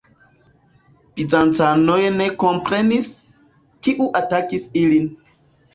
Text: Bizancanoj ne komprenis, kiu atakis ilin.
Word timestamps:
Bizancanoj 1.19 1.99
ne 2.17 2.31
komprenis, 2.45 3.13
kiu 3.85 4.13
atakis 4.25 4.69
ilin. 4.85 5.11